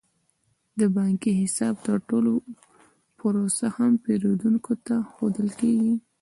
[0.79, 2.35] د بانکي حساب د تړلو
[3.19, 5.93] پروسه هم پیرودونکو ته ښودل کیږي.